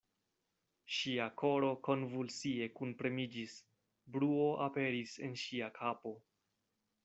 [0.99, 3.53] Ŝia koro konvulsie kunpremiĝis,
[4.17, 6.19] bruo aperis en ŝia kapo.